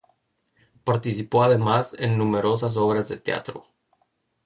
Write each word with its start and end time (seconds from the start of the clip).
Participó 0.83 1.43
además 1.43 1.95
en 1.99 2.17
numerosas 2.17 2.75
obras 2.75 3.07
de 3.07 3.17
teatro. 3.17 3.67